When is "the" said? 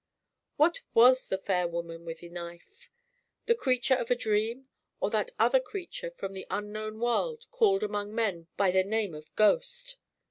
1.27-1.37, 2.21-2.29, 3.45-3.53, 6.33-6.47, 8.71-8.83